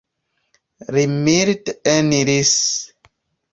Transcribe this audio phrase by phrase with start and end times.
[0.95, 2.57] Li milde eniris.